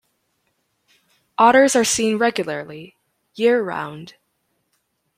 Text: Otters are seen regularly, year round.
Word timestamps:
Otters 1.37 1.75
are 1.75 1.83
seen 1.83 2.17
regularly, 2.17 2.97
year 3.35 3.61
round. 3.61 4.15